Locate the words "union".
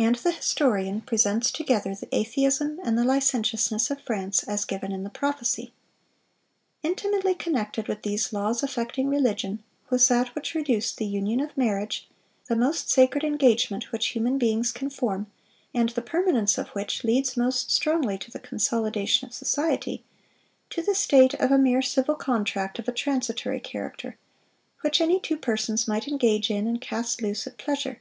11.06-11.38